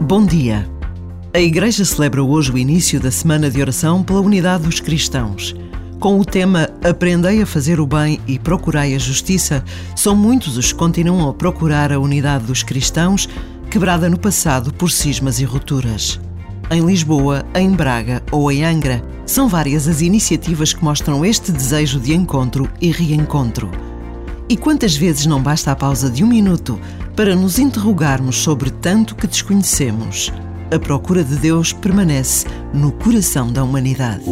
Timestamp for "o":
2.50-2.56, 6.18-6.24, 7.78-7.86